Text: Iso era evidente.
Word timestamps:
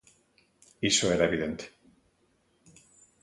Iso 0.91 1.05
era 1.15 1.27
evidente. 1.29 1.65